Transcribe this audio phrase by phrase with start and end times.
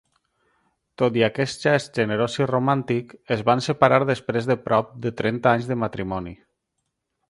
[1.01, 5.57] Tot i aquest gest generós i romàntic es van separar després de prop de trenta
[5.57, 6.39] anys de matrimoni.